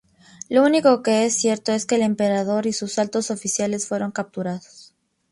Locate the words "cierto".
1.29-1.73